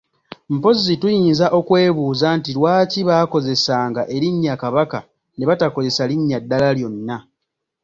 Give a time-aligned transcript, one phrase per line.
[0.53, 4.99] Mpozzi tuyinza okwebuuza nti lwaki baakozesanga erinnya Kabaka
[5.35, 7.17] ne batakozesa linnya ddala lyonna?